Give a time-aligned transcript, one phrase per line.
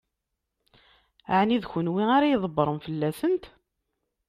[1.37, 3.43] Ɛni d kenwi ara ydebbṛen fell-asent?